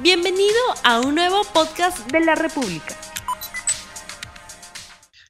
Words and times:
Bienvenido 0.00 0.60
a 0.84 1.00
un 1.00 1.16
nuevo 1.16 1.42
podcast 1.52 2.08
de 2.12 2.20
la 2.20 2.36
República. 2.36 2.94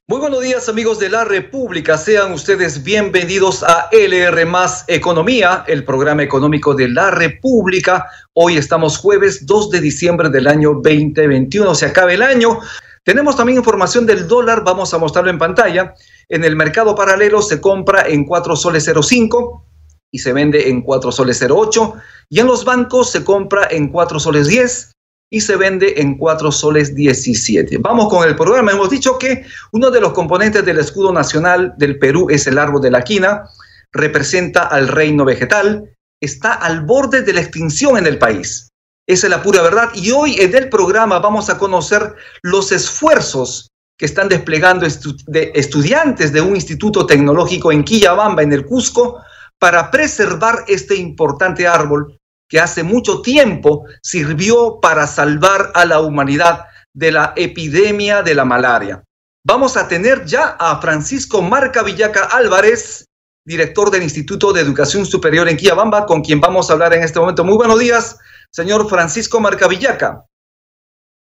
Muy 0.05 0.19
buenos 0.19 0.41
días 0.41 0.69
amigos 0.69 0.99
de 0.99 1.09
la 1.09 1.25
República, 1.25 1.97
sean 1.97 2.33
ustedes 2.33 2.83
bienvenidos 2.83 3.63
a 3.63 3.89
LR 3.91 4.45
Más 4.45 4.85
Economía, 4.87 5.63
el 5.67 5.83
programa 5.83 6.21
económico 6.21 6.75
de 6.75 6.87
la 6.87 7.09
República. 7.09 8.05
Hoy 8.33 8.57
estamos 8.57 8.99
jueves 8.99 9.47
2 9.47 9.71
de 9.71 9.81
diciembre 9.81 10.29
del 10.29 10.45
año 10.45 10.73
2021, 10.83 11.73
se 11.73 11.87
acaba 11.87 12.13
el 12.13 12.21
año. 12.21 12.59
Tenemos 13.03 13.35
también 13.35 13.57
información 13.57 14.05
del 14.05 14.27
dólar, 14.27 14.63
vamos 14.63 14.93
a 14.93 14.99
mostrarlo 14.99 15.31
en 15.31 15.39
pantalla. 15.39 15.95
En 16.27 16.43
el 16.43 16.55
mercado 16.55 16.93
paralelo 16.93 17.41
se 17.41 17.59
compra 17.59 18.03
en 18.07 18.23
4 18.23 18.55
soles 18.55 18.87
05 19.01 19.65
y 20.11 20.19
se 20.19 20.33
vende 20.33 20.69
en 20.69 20.81
4 20.81 21.11
soles 21.11 21.41
08 21.41 21.93
y 22.29 22.39
en 22.39 22.47
los 22.47 22.65
bancos 22.65 23.11
se 23.11 23.23
compra 23.23 23.67
en 23.69 23.89
4 23.89 24.19
soles 24.19 24.47
10 24.47 24.91
y 25.31 25.41
se 25.41 25.55
vende 25.55 25.95
en 25.97 26.17
4 26.17 26.51
soles 26.51 26.95
17. 26.95 27.77
Vamos 27.77 28.09
con 28.09 28.27
el 28.27 28.35
programa. 28.35 28.71
Hemos 28.71 28.89
dicho 28.89 29.19
que 29.19 29.45
uno 29.71 29.91
de 29.91 30.01
los 30.01 30.13
componentes 30.13 30.65
del 30.65 30.79
escudo 30.79 31.13
nacional 31.13 31.73
del 31.77 31.99
Perú 31.99 32.27
es 32.29 32.47
el 32.47 32.57
árbol 32.57 32.81
de 32.81 32.91
la 32.91 33.03
quina, 33.03 33.43
representa 33.91 34.63
al 34.63 34.87
reino 34.87 35.25
vegetal, 35.25 35.95
está 36.21 36.53
al 36.53 36.81
borde 36.81 37.21
de 37.21 37.33
la 37.33 37.41
extinción 37.41 37.97
en 37.97 38.07
el 38.07 38.17
país. 38.17 38.69
Esa 39.07 39.27
es 39.27 39.31
la 39.31 39.41
pura 39.41 39.61
verdad. 39.61 39.89
Y 39.93 40.11
hoy 40.11 40.35
en 40.39 40.55
el 40.55 40.69
programa 40.69 41.19
vamos 41.19 41.49
a 41.49 41.57
conocer 41.57 42.15
los 42.41 42.71
esfuerzos 42.71 43.69
que 43.97 44.05
están 44.05 44.29
desplegando 44.29 44.87
de 45.27 45.51
estudiantes 45.55 46.31
de 46.31 46.41
un 46.41 46.55
instituto 46.55 47.05
tecnológico 47.05 47.71
en 47.71 47.83
Quillabamba, 47.83 48.43
en 48.43 48.53
el 48.53 48.65
Cusco, 48.65 49.19
para 49.59 49.91
preservar 49.91 50.63
este 50.67 50.95
importante 50.95 51.67
árbol 51.67 52.17
que 52.49 52.59
hace 52.59 52.81
mucho 52.81 53.21
tiempo 53.21 53.85
sirvió 54.01 54.79
para 54.81 55.05
salvar 55.05 55.71
a 55.75 55.85
la 55.85 56.01
humanidad 56.01 56.65
de 56.93 57.11
la 57.11 57.33
epidemia 57.35 58.23
de 58.23 58.33
la 58.33 58.45
malaria. 58.45 59.03
Vamos 59.45 59.77
a 59.77 59.87
tener 59.87 60.25
ya 60.25 60.55
a 60.59 60.81
Francisco 60.81 61.41
Marca 61.41 61.83
Villaca 61.83 62.25
Álvarez, 62.25 63.05
director 63.45 63.91
del 63.91 64.03
Instituto 64.03 64.51
de 64.51 64.61
Educación 64.61 65.05
Superior 65.05 65.47
en 65.47 65.57
Quillabamba, 65.57 66.05
con 66.05 66.21
quien 66.21 66.41
vamos 66.41 66.69
a 66.69 66.73
hablar 66.73 66.93
en 66.93 67.03
este 67.03 67.19
momento. 67.19 67.43
Muy 67.43 67.55
buenos 67.55 67.79
días, 67.79 68.17
señor 68.51 68.89
Francisco 68.89 69.39
Marca 69.39 69.67
Villaca. 69.67 70.25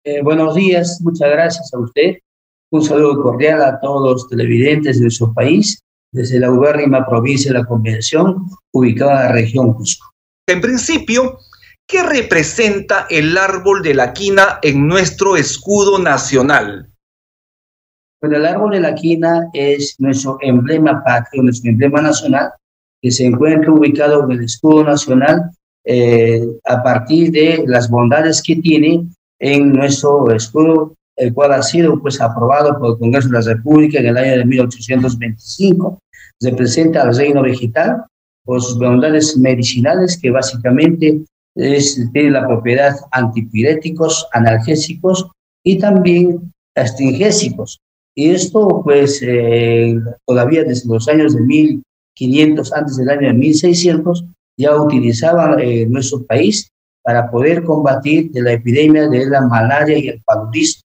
Eh, 0.03 0.22
buenos 0.24 0.56
días, 0.56 1.00
muchas 1.02 1.30
gracias 1.30 1.74
a 1.74 1.80
usted. 1.80 2.18
Un 2.72 2.84
saludo 2.84 3.22
cordial 3.22 3.62
a 3.62 3.80
todos 3.80 4.09
los 4.09 4.28
televidentes 4.30 4.98
de 4.98 5.03
nuestro 5.03 5.34
país 5.34 5.84
desde 6.12 6.40
la 6.40 6.52
ubérrima 6.52 7.06
provincia 7.06 7.52
de 7.52 7.59
la 7.59 7.66
Convención, 7.66 8.48
ubicada 8.73 9.12
en 9.12 9.28
la 9.28 9.31
región 9.31 9.73
Cusco. 9.73 10.12
En 10.48 10.62
principio, 10.62 11.40
¿qué 11.88 12.03
representa 12.03 13.08
el 13.09 13.38
árbol 13.38 13.81
de 13.81 13.94
la 13.94 14.14
quina 14.14 14.59
en 14.62 14.88
nuestro 14.88 15.38
escudo 15.38 16.00
nacional? 16.00 16.90
Bueno, 18.22 18.38
el 18.38 18.45
árbol 18.45 18.72
de 18.72 18.81
la 18.81 18.94
quina 18.94 19.50
es 19.53 19.95
nuestro 20.00 20.38
emblema 20.42 21.03
patrio, 21.03 21.44
nuestro 21.44 21.72
emblema 21.72 22.02
nacional, 22.02 22.52
que 23.02 23.09
se 23.09 23.25
encuentra 23.25 23.72
ubicado 23.72 24.23
en 24.25 24.31
el 24.31 24.44
escudo 24.44 24.84
nacional 24.84 25.50
eh, 25.86 26.46
a 26.66 26.84
partir 26.84 27.31
de 27.31 27.64
las 27.66 27.90
bondades 27.90 28.44
que 28.44 28.58
tiene 28.58 29.08
en 29.40 29.73
nuestro 29.73 30.30
escudo 30.31 30.96
el 31.22 31.36
cual 31.36 31.54
ha 31.54 31.62
sido 31.62 32.00
pues 32.02 32.20
aprobado 32.20 32.80
por 32.80 32.94
el 32.94 32.98
Congreso 32.98 33.30
de 33.30 33.34
la 33.36 33.54
República 33.54 34.00
en 34.00 34.08
el 34.08 34.18
año 34.18 34.38
de 34.38 34.46
1825. 34.46 36.00
Representa 36.42 37.04
al 37.04 37.16
reino 37.16 37.44
vegetal 37.44 38.04
por 38.44 38.60
sus 38.60 38.80
bondades 38.80 39.38
medicinales 39.38 40.18
que 40.20 40.32
básicamente 40.32 41.22
es, 41.56 42.10
tiene 42.12 42.32
la 42.32 42.48
propiedad 42.48 42.96
antipiréticos, 43.12 44.28
analgésicos 44.34 45.30
y 45.64 45.78
también 45.78 46.52
astringésicos. 46.76 47.80
Y 48.16 48.32
esto 48.32 48.82
pues 48.84 49.22
eh, 49.22 49.96
todavía 50.26 50.64
desde 50.64 50.90
los 50.90 51.08
años 51.08 51.36
de 51.36 51.42
1500, 51.42 52.74
antes 52.74 52.98
del 52.98 53.10
año 53.10 53.28
de 53.28 53.34
1600, 53.34 54.26
ya 54.58 54.76
utilizaban 54.76 55.60
eh, 55.60 55.86
nuestro 55.86 56.26
país 56.26 56.68
para 57.04 57.30
poder 57.30 57.64
combatir 57.64 58.31
de 58.31 58.42
la 58.42 58.54
epidemia 58.54 59.08
de 59.08 59.28
la 59.28 59.42
malaria 59.42 60.00
y 60.00 60.08
el 60.08 60.22
paludismo. 60.26 60.81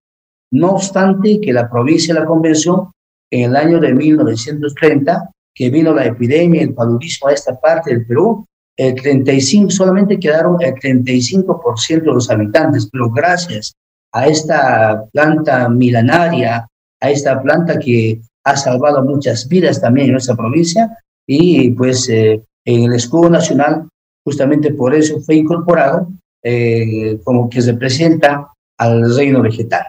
No 0.53 0.73
obstante 0.73 1.41
que 1.41 1.53
la 1.53 1.69
provincia 1.69 2.15
de 2.15 2.21
la 2.21 2.27
Convención, 2.27 2.91
en 3.31 3.51
el 3.51 3.57
año 3.57 3.81
de 3.81 3.93
1930, 3.93 5.31
que 5.55 5.71
vino 5.71 5.93
la 5.93 6.05
epidemia, 6.05 6.62
el 6.62 6.75
paludismo 6.75 7.29
a 7.29 7.33
esta 7.33 7.59
parte 7.59 7.93
del 7.93 8.07
Perú, 8.07 8.47
el 8.77 8.95
35, 8.95 9.71
solamente 9.71 10.19
quedaron 10.19 10.59
el 10.61 10.75
35% 10.75 12.01
de 12.01 12.07
los 12.07 12.31
habitantes, 12.31 12.89
pero 12.93 13.11
gracias 13.11 13.75
a 14.12 14.27
esta 14.27 15.05
planta 15.12 15.69
milenaria, 15.69 16.69
a 17.01 17.11
esta 17.11 17.41
planta 17.43 17.78
que 17.78 18.21
ha 18.45 18.57
salvado 18.57 19.03
muchas 19.03 19.49
vidas 19.49 19.81
también 19.81 20.09
en 20.09 20.13
nuestra 20.13 20.37
provincia, 20.37 20.97
y 21.27 21.71
pues 21.71 22.09
eh, 22.09 22.43
en 22.65 22.84
el 22.84 22.93
escudo 22.95 23.31
nacional, 23.31 23.89
justamente 24.25 24.73
por 24.73 24.95
eso 24.95 25.21
fue 25.21 25.37
incorporado 25.37 26.09
eh, 26.43 27.19
como 27.25 27.49
que 27.49 27.61
representa 27.63 28.53
al 28.78 29.17
reino 29.17 29.41
vegetal. 29.41 29.87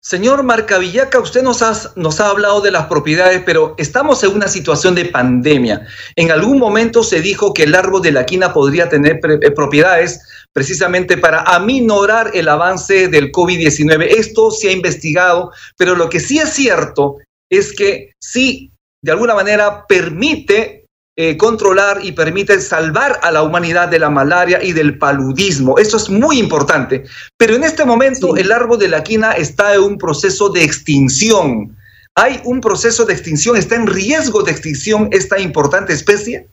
Señor 0.00 0.44
Marcavillaca, 0.44 1.18
usted 1.18 1.42
nos, 1.42 1.62
ha 1.62 2.28
hablado 2.28 2.60
de 2.60 2.70
las 2.70 2.86
propiedades, 2.86 3.42
pero 3.44 3.74
estamos 3.76 4.22
en 4.22 4.30
una 4.30 4.46
situación 4.46 4.94
de 4.94 5.06
pandemia. 5.06 5.84
En 6.14 6.30
algún 6.30 6.60
momento 6.60 7.02
se 7.02 7.20
dijo 7.20 7.52
que 7.52 7.64
el 7.64 7.74
árbol 7.74 8.02
de 8.02 8.12
la 8.12 8.24
quina 8.24 8.52
podría 8.52 8.88
tener 8.88 9.18
eh, 9.24 9.50
propiedades 9.50 10.20
precisamente 10.52 11.16
para 11.16 11.40
aminorar 11.42 12.30
el 12.34 12.48
avance 12.48 13.08
del 13.08 13.32
COVID-19. 13.32 14.06
Esto 14.16 14.52
se 14.52 14.68
ha 14.68 14.72
investigado, 14.72 15.50
pero 15.76 15.96
lo 15.96 16.08
que 16.08 16.20
sí 16.20 16.38
es 16.38 16.50
cierto 16.50 17.16
es 17.50 17.74
que 17.74 18.12
sí, 18.20 18.70
de 19.02 19.10
alguna 19.10 19.34
manera, 19.34 19.86
permite 19.88 20.85
eh, 21.18 21.38
controlar 21.38 22.04
y 22.04 22.12
permite 22.12 22.60
salvar 22.60 23.18
a 23.22 23.30
la 23.30 23.42
humanidad 23.42 23.88
de 23.88 23.98
la 23.98 24.10
malaria 24.10 24.62
y 24.62 24.72
del 24.72 24.98
paludismo. 24.98 25.78
Eso 25.78 25.96
es 25.96 26.10
muy 26.10 26.38
importante. 26.38 27.04
Pero 27.38 27.54
en 27.54 27.64
este 27.64 27.86
momento 27.86 28.36
el 28.36 28.52
árbol 28.52 28.78
de 28.78 28.88
la 28.88 29.02
quina 29.02 29.32
está 29.32 29.74
en 29.74 29.80
un 29.80 29.96
proceso 29.96 30.50
de 30.50 30.62
extinción. 30.62 31.74
¿Hay 32.14 32.42
un 32.44 32.60
proceso 32.60 33.06
de 33.06 33.14
extinción? 33.14 33.56
¿Está 33.56 33.76
en 33.76 33.86
riesgo 33.86 34.42
de 34.42 34.52
extinción 34.52 35.08
esta 35.10 35.38
importante 35.40 35.94
especie? 35.94 36.48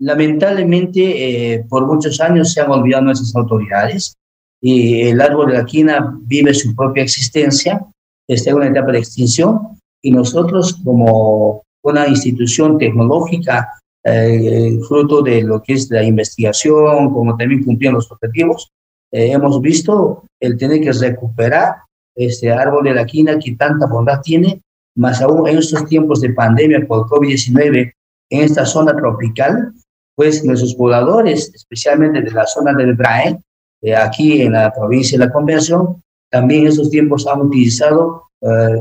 Lamentablemente, 0.00 1.54
eh, 1.54 1.64
por 1.68 1.86
muchos 1.86 2.20
años 2.22 2.52
se 2.52 2.62
han 2.62 2.70
olvidado 2.70 3.04
nuestras 3.04 3.36
autoridades 3.36 4.14
y 4.62 5.02
el 5.02 5.20
árbol 5.20 5.48
de 5.48 5.58
la 5.58 5.66
quina 5.66 6.18
vive 6.22 6.54
su 6.54 6.74
propia 6.74 7.02
existencia, 7.02 7.84
está 8.26 8.50
en 8.50 8.56
una 8.56 8.68
etapa 8.68 8.92
de 8.92 9.00
extinción 9.00 9.78
y 10.02 10.10
nosotros 10.10 10.80
como 10.82 11.63
una 11.84 12.08
institución 12.08 12.78
tecnológica 12.78 13.68
eh, 14.06 14.78
fruto 14.86 15.22
de 15.22 15.42
lo 15.42 15.62
que 15.62 15.74
es 15.74 15.90
la 15.90 16.02
investigación, 16.02 17.12
como 17.12 17.36
también 17.36 17.64
cumplían 17.64 17.94
los 17.94 18.10
objetivos, 18.10 18.70
eh, 19.12 19.32
hemos 19.32 19.60
visto 19.60 20.24
el 20.40 20.56
tener 20.56 20.80
que 20.80 20.92
recuperar 20.92 21.76
este 22.14 22.52
árbol 22.52 22.84
de 22.84 22.94
la 22.94 23.06
quina 23.06 23.38
que 23.38 23.52
tanta 23.52 23.86
bondad 23.86 24.20
tiene, 24.22 24.60
más 24.96 25.20
aún 25.22 25.48
en 25.48 25.58
estos 25.58 25.86
tiempos 25.86 26.20
de 26.20 26.32
pandemia 26.32 26.86
por 26.86 27.06
COVID-19 27.08 27.92
en 28.30 28.40
esta 28.40 28.64
zona 28.64 28.94
tropical, 28.96 29.72
pues 30.14 30.44
nuestros 30.44 30.74
pobladores, 30.74 31.50
especialmente 31.54 32.20
de 32.20 32.30
la 32.30 32.46
zona 32.46 32.72
del 32.72 32.94
BRAE, 32.94 33.38
eh, 33.82 33.96
aquí 33.96 34.42
en 34.42 34.52
la 34.52 34.72
provincia 34.72 35.18
de 35.18 35.26
la 35.26 35.32
Convención, 35.32 36.02
también 36.30 36.62
en 36.62 36.68
estos 36.68 36.90
tiempos 36.90 37.26
han 37.26 37.42
utilizado 37.42 38.22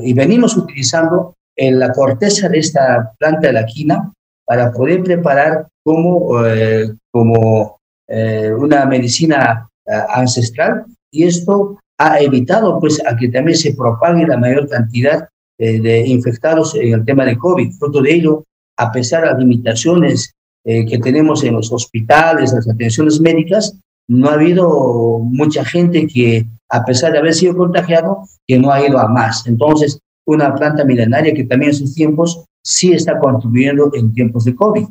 y 0.02 0.12
venimos 0.12 0.58
utilizando 0.58 1.36
en 1.56 1.80
la 1.80 1.92
corteza 1.92 2.50
de 2.50 2.60
esta 2.60 3.14
planta 3.18 3.48
de 3.48 3.54
la 3.54 3.66
quina 3.66 4.12
para 4.46 4.72
poder 4.72 5.04
preparar 5.04 5.68
como, 5.84 6.46
eh, 6.46 6.94
como 7.12 7.80
eh, 8.08 8.52
una 8.58 8.86
medicina 8.86 9.70
eh, 9.86 9.92
ancestral 10.10 10.86
y 11.12 11.24
esto 11.24 11.80
ha 11.98 12.20
evitado 12.20 12.80
pues 12.80 13.02
a 13.06 13.16
que 13.16 13.30
también 13.30 13.58
se 13.58 13.74
propague 13.74 14.26
la 14.26 14.38
mayor 14.38 14.68
cantidad 14.68 15.28
de 15.60 16.06
infectados 16.08 16.76
en 16.76 16.94
el 16.94 17.06
tema 17.06 17.24
de 17.24 17.38
COVID. 17.38 17.74
Fruto 17.78 18.02
de 18.02 18.12
ello, 18.12 18.44
a 18.78 18.92
pesar 18.92 19.22
de 19.22 19.30
las 19.30 19.40
limitaciones 19.40 20.34
que 20.66 21.00
tenemos 21.02 21.44
en 21.44 21.54
los 21.54 21.72
hospitales, 21.72 22.52
las 22.52 22.68
atenciones 22.68 23.22
médicas, 23.22 23.78
no 24.10 24.30
ha 24.30 24.34
habido 24.34 25.20
mucha 25.20 25.64
gente 25.64 26.08
que, 26.08 26.46
a 26.70 26.84
pesar 26.84 27.14
de 27.14 27.20
haber 27.20 27.34
sido 27.34 27.56
contagiado, 27.56 28.24
que 28.48 28.58
no 28.58 28.72
ha 28.72 28.86
ido 28.86 29.00
a 29.00 29.08
más. 29.08 29.46
Entonces, 29.48 30.00
una 30.26 30.54
planta 30.56 30.84
milenaria 30.86 31.34
que 31.34 31.44
también 31.44 31.72
en 31.72 31.78
sus 31.78 31.94
tiempos 31.94 32.46
sí 32.64 32.94
está 32.94 33.20
contribuyendo 33.20 33.92
en 33.94 34.14
tiempos 34.14 34.46
de 34.46 34.56
COVID. 34.56 34.86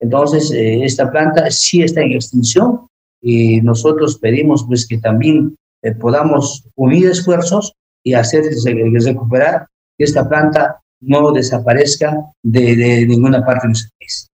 Entonces, 0.00 0.50
eh, 0.50 0.84
esta 0.84 1.10
planta 1.10 1.50
sí 1.50 1.82
está 1.82 2.02
en 2.02 2.12
extinción 2.12 2.86
y 3.22 3.60
nosotros 3.62 4.18
pedimos 4.18 4.64
pues 4.66 4.86
que 4.86 4.98
también 4.98 5.56
eh, 5.82 5.92
podamos 5.92 6.64
unir 6.74 7.08
esfuerzos 7.08 7.72
y 8.02 8.14
hacer 8.14 8.44
recuperar 9.02 9.66
que 9.96 10.04
esta 10.04 10.28
planta 10.28 10.80
no 11.00 11.32
desaparezca 11.32 12.16
de, 12.42 12.76
de 12.76 13.06
ninguna 13.06 13.44
parte 13.44 13.62
de 13.62 13.68
nuestro 13.68 13.90
país. 13.98 14.28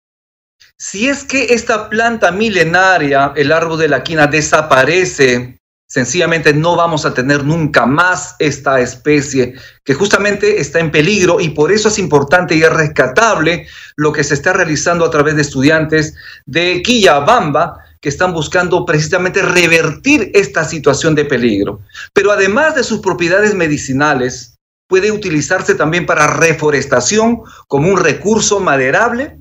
Si 0.80 1.10
es 1.10 1.24
que 1.24 1.54
esta 1.54 1.90
planta 1.90 2.32
milenaria, 2.32 3.34
el 3.36 3.52
árbol 3.52 3.80
de 3.80 3.88
la 3.88 4.04
quina, 4.04 4.28
desaparece, 4.28 5.57
sencillamente 5.88 6.54
no 6.54 6.76
vamos 6.76 7.06
a 7.06 7.14
tener 7.14 7.46
nunca 7.46 7.86
más 7.86 8.36
esta 8.40 8.82
especie 8.82 9.56
que 9.86 9.94
justamente 9.94 10.60
está 10.60 10.80
en 10.80 10.92
peligro 10.92 11.40
y 11.40 11.50
por 11.50 11.72
eso 11.72 11.88
es 11.88 11.98
importante 11.98 12.56
y 12.56 12.62
es 12.62 12.72
rescatable 12.72 13.68
lo 13.96 14.12
que 14.12 14.24
se 14.24 14.34
está 14.34 14.54
realizando 14.54 15.06
a 15.06 15.10
través 15.10 15.36
de 15.36 15.42
estudiantes 15.42 16.14
de 16.46 16.82
Quillabamba 16.84 17.80
que 18.02 18.10
están 18.10 18.34
buscando 18.34 18.86
precisamente 18.86 19.42
revertir 19.42 20.30
esta 20.34 20.64
situación 20.66 21.16
de 21.16 21.26
peligro. 21.26 21.80
Pero 22.14 22.32
además 22.32 22.76
de 22.76 22.84
sus 22.84 23.00
propiedades 23.00 23.56
medicinales, 23.56 24.56
puede 24.88 25.12
utilizarse 25.12 25.74
también 25.74 26.06
para 26.06 26.28
reforestación 26.28 27.42
como 27.68 27.90
un 27.90 27.98
recurso 27.98 28.60
maderable 28.60 29.38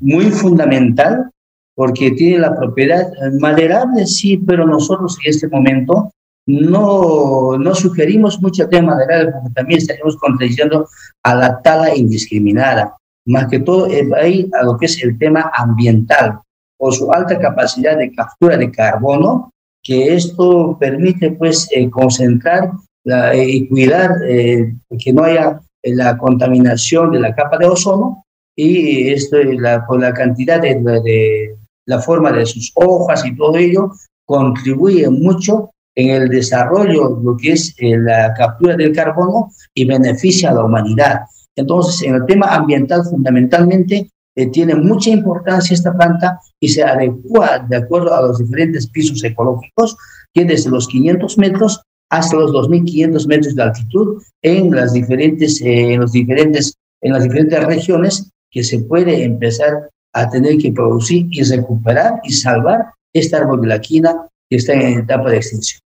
muy 0.00 0.30
fundamental 0.30 1.30
porque 1.78 2.10
tiene 2.10 2.40
la 2.40 2.56
propiedad 2.56 3.08
maderable, 3.38 4.04
sí, 4.04 4.36
pero 4.36 4.66
nosotros 4.66 5.16
en 5.22 5.30
este 5.30 5.46
momento 5.46 6.10
no, 6.44 7.56
no 7.56 7.72
sugerimos 7.72 8.42
mucho 8.42 8.68
tema 8.68 8.96
maderable 8.96 9.30
porque 9.30 9.54
también 9.54 9.78
estaremos 9.78 10.16
contradiciendo 10.16 10.88
a 11.22 11.36
la 11.36 11.62
tala 11.62 11.94
indiscriminada. 11.94 12.96
Más 13.26 13.46
que 13.46 13.60
todo, 13.60 13.86
eh, 13.86 14.08
ahí 14.20 14.50
a 14.60 14.64
lo 14.64 14.76
que 14.76 14.86
es 14.86 15.00
el 15.04 15.16
tema 15.18 15.52
ambiental, 15.54 16.40
o 16.80 16.90
su 16.90 17.12
alta 17.12 17.38
capacidad 17.38 17.96
de 17.96 18.12
captura 18.12 18.56
de 18.56 18.72
carbono, 18.72 19.52
que 19.80 20.16
esto 20.16 20.76
permite 20.80 21.30
pues 21.30 21.68
eh, 21.70 21.88
concentrar 21.88 22.72
la, 23.04 23.32
eh, 23.34 23.48
y 23.48 23.68
cuidar 23.68 24.16
que 24.26 25.12
no 25.12 25.22
haya 25.22 25.60
la 25.84 26.18
contaminación 26.18 27.12
de 27.12 27.20
la 27.20 27.36
capa 27.36 27.56
de 27.56 27.66
ozono 27.66 28.24
y 28.56 29.10
esto, 29.10 29.36
la, 29.44 29.86
por 29.86 30.00
la 30.00 30.12
cantidad 30.12 30.60
de, 30.60 30.74
de, 30.74 31.57
la 31.88 31.98
forma 32.00 32.30
de 32.32 32.44
sus 32.44 32.70
hojas 32.74 33.24
y 33.24 33.34
todo 33.34 33.56
ello, 33.56 33.92
contribuye 34.26 35.08
mucho 35.08 35.70
en 35.94 36.10
el 36.10 36.28
desarrollo, 36.28 37.18
lo 37.22 37.36
que 37.36 37.52
es 37.52 37.74
eh, 37.78 37.96
la 37.96 38.34
captura 38.34 38.76
del 38.76 38.92
carbono 38.92 39.50
y 39.74 39.86
beneficia 39.86 40.50
a 40.50 40.54
la 40.54 40.64
humanidad. 40.64 41.22
Entonces, 41.56 42.02
en 42.02 42.14
el 42.16 42.26
tema 42.26 42.54
ambiental, 42.54 43.02
fundamentalmente, 43.04 44.10
eh, 44.36 44.46
tiene 44.48 44.74
mucha 44.74 45.10
importancia 45.10 45.74
esta 45.74 45.96
planta 45.96 46.38
y 46.60 46.68
se 46.68 46.84
adecua 46.84 47.66
de 47.68 47.78
acuerdo 47.78 48.14
a 48.14 48.22
los 48.22 48.38
diferentes 48.38 48.86
pisos 48.88 49.24
ecológicos, 49.24 49.96
que 50.34 50.44
desde 50.44 50.70
los 50.70 50.86
500 50.88 51.38
metros 51.38 51.82
hasta 52.10 52.36
los 52.36 52.52
2.500 52.52 53.26
metros 53.26 53.54
de 53.54 53.62
altitud 53.62 54.22
en 54.42 54.70
las 54.70 54.92
diferentes, 54.92 55.60
eh, 55.64 55.96
los 55.96 56.12
diferentes, 56.12 56.74
en 57.00 57.14
las 57.14 57.22
diferentes 57.22 57.64
regiones 57.64 58.30
que 58.50 58.62
se 58.62 58.80
puede 58.80 59.24
empezar 59.24 59.90
a 60.12 60.28
tener 60.28 60.58
que 60.58 60.72
producir 60.72 61.26
y 61.30 61.42
recuperar 61.42 62.14
y 62.24 62.32
salvar 62.32 62.92
este 63.12 63.36
árbol 63.36 63.62
de 63.62 63.68
la 63.68 63.80
quina 63.80 64.28
que 64.48 64.56
está 64.56 64.72
en 64.72 65.00
etapa 65.00 65.30
de 65.30 65.36
extinción. 65.36 65.80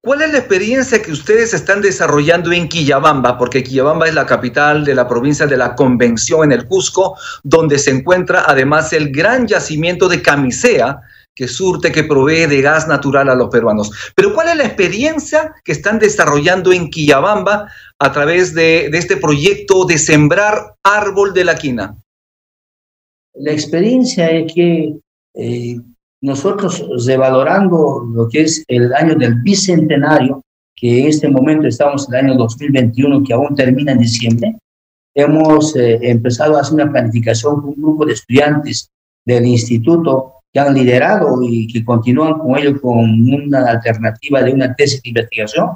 ¿Cuál 0.00 0.22
es 0.22 0.32
la 0.32 0.38
experiencia 0.38 1.02
que 1.02 1.12
ustedes 1.12 1.54
están 1.54 1.80
desarrollando 1.80 2.52
en 2.52 2.68
Quillabamba? 2.68 3.36
Porque 3.36 3.62
Quillabamba 3.62 4.06
es 4.06 4.14
la 4.14 4.26
capital 4.26 4.84
de 4.84 4.94
la 4.94 5.08
provincia 5.08 5.46
de 5.46 5.56
la 5.56 5.74
Convención 5.74 6.44
en 6.44 6.52
el 6.52 6.66
Cusco, 6.66 7.16
donde 7.42 7.78
se 7.78 7.90
encuentra 7.90 8.44
además 8.46 8.92
el 8.92 9.10
gran 9.10 9.46
yacimiento 9.46 10.08
de 10.08 10.22
Camisea, 10.22 11.00
que 11.34 11.48
surte, 11.48 11.90
que 11.90 12.04
provee 12.04 12.46
de 12.46 12.60
gas 12.60 12.86
natural 12.86 13.28
a 13.28 13.34
los 13.34 13.48
peruanos. 13.48 13.90
Pero 14.14 14.34
¿cuál 14.34 14.48
es 14.48 14.56
la 14.56 14.64
experiencia 14.64 15.54
que 15.64 15.72
están 15.72 15.98
desarrollando 15.98 16.72
en 16.72 16.90
Quillabamba 16.90 17.68
a 17.98 18.12
través 18.12 18.54
de, 18.54 18.86
este 18.86 19.16
proyecto 19.16 19.84
de 19.84 19.98
sembrar 19.98 20.74
árbol 20.82 21.32
de 21.32 21.44
la 21.44 21.56
quina? 21.56 21.96
La 23.34 23.52
experiencia 23.52 24.30
es 24.30 24.52
que 24.52 24.94
eh, 25.34 25.76
nosotros 26.20 26.86
revalorando 27.06 28.04
lo 28.12 28.28
que 28.28 28.42
es 28.42 28.64
el 28.68 28.92
año 28.94 29.14
del 29.14 29.36
bicentenario, 29.36 30.42
que 30.76 31.00
en 31.00 31.08
este 31.08 31.28
momento 31.28 31.66
estamos 31.66 32.08
en 32.08 32.14
el 32.14 32.24
año 32.26 32.34
2021, 32.38 33.24
que 33.24 33.32
aún 33.32 33.54
termina 33.54 33.92
en 33.92 33.98
diciembre, 33.98 34.56
hemos 35.14 35.74
eh, 35.76 35.98
empezado 36.02 36.56
a 36.56 36.60
hacer 36.60 36.74
una 36.74 36.90
planificación 36.90 37.60
con 37.60 37.70
un 37.70 37.82
grupo 37.82 38.06
de 38.06 38.14
estudiantes 38.14 38.88
del 39.24 39.46
instituto 39.46 40.34
que 40.52 40.60
han 40.60 40.74
liderado 40.74 41.40
y 41.42 41.66
que 41.66 41.84
continúan 41.84 42.38
con 42.38 42.58
ello 42.58 42.80
con 42.80 42.98
una 42.98 43.70
alternativa 43.70 44.42
de 44.42 44.52
una 44.52 44.74
tesis 44.74 45.02
de 45.02 45.08
investigación. 45.08 45.70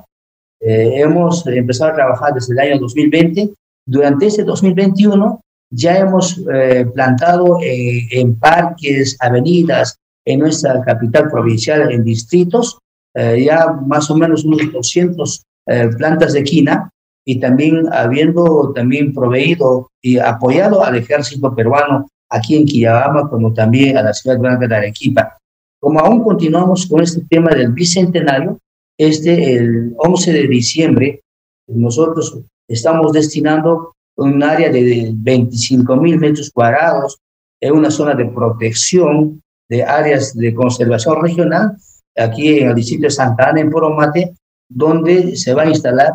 Eh, 0.61 1.01
hemos 1.01 1.47
empezado 1.47 1.93
a 1.93 1.95
trabajar 1.95 2.35
desde 2.35 2.53
el 2.53 2.59
año 2.61 2.81
2020. 2.81 3.53
Durante 3.87 4.27
este 4.27 4.43
2021 4.43 5.41
ya 5.71 5.99
hemos 5.99 6.41
eh, 6.53 6.87
plantado 6.95 7.59
eh, 7.63 8.07
en 8.11 8.39
parques, 8.39 9.17
avenidas, 9.21 9.99
en 10.25 10.41
nuestra 10.41 10.83
capital 10.83 11.31
provincial, 11.31 11.91
en 11.93 12.05
distritos, 12.05 12.79
ya 13.15 13.69
más 13.87 14.11
o 14.11 14.17
menos 14.17 14.45
unos 14.45 14.71
200 14.71 15.43
plantas 15.97 16.35
de 16.35 16.45
quina 16.45 16.91
y 17.25 17.41
también 17.41 17.87
habiendo 17.93 18.73
también 18.75 19.15
proveído 19.15 19.91
y 20.03 20.19
apoyado 20.19 20.85
al 20.85 20.97
ejército 20.97 21.55
peruano 21.55 22.09
aquí 22.31 22.57
en 22.57 22.67
Quillabamba, 22.67 23.29
como 23.29 23.53
también 23.53 23.97
a 23.97 24.03
la 24.03 24.13
ciudad 24.13 24.39
grande 24.39 24.69
de 24.69 24.77
Arequipa. 24.77 25.37
Como 25.81 26.01
aún 26.01 26.23
continuamos 26.23 26.87
con 26.87 27.03
este 27.03 27.23
tema 27.29 27.51
del 27.51 27.73
bicentenario, 27.73 28.59
este, 28.99 29.55
el 29.55 29.95
11 29.99 30.33
de 30.33 30.49
diciembre, 30.49 31.21
nosotros 31.69 32.39
estamos 32.69 33.13
destinando 33.13 33.95
un 34.17 34.43
área 34.43 34.71
de 34.71 35.13
25 35.15 35.97
mil 35.97 36.19
metros 36.19 36.51
cuadrados 36.51 37.19
en 37.61 37.75
una 37.75 37.91
zona 37.91 38.15
de 38.15 38.27
protección 38.27 39.43
de 39.69 39.83
áreas 39.83 40.35
de 40.37 40.55
conservación 40.55 41.23
regional, 41.23 41.77
aquí 42.17 42.59
en 42.59 42.69
el 42.69 42.75
distrito 42.75 43.03
de 43.03 43.11
Santa 43.11 43.51
Ana, 43.51 43.61
en 43.61 43.71
Poromate, 43.71 44.35
donde 44.69 45.37
se 45.37 45.55
va 45.55 45.63
a 45.63 45.69
instalar 45.69 46.13